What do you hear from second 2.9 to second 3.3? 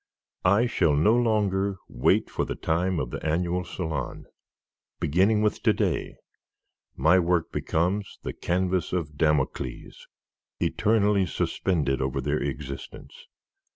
of the